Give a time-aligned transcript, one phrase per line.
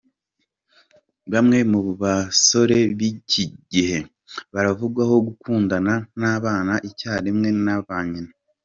[1.33, 3.97] Bamwe mu basore b’iki gihe
[4.53, 8.33] baravugwaho gukundana n’abana icyarimwe na ba nyina.